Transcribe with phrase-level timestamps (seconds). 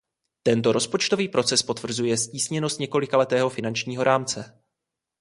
[0.43, 4.61] Tento rozpočtový proces potvrzuje stísněnost několikaletého finančního rámce.